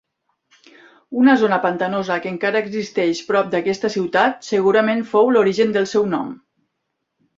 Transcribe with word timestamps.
Una 1.23 1.33
zona 1.41 1.59
pantanosa 1.65 2.17
que 2.23 2.31
encara 2.35 2.63
existeix 2.67 3.21
prop 3.27 3.51
d'aquesta 3.53 3.91
ciutat 3.97 4.49
segurament 4.49 5.05
fou 5.13 5.31
l'origen 5.37 5.77
del 5.77 5.87
seu 5.93 6.09
nom. 6.15 6.33